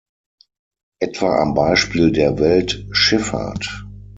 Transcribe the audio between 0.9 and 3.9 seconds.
Etwa am Beispiel der Weltschiffahrt.